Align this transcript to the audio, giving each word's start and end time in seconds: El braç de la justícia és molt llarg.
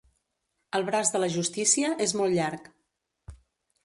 El 0.77 0.85
braç 0.85 1.11
de 1.15 1.19
la 1.23 1.29
justícia 1.33 1.91
és 2.05 2.13
molt 2.21 2.39
llarg. 2.39 2.65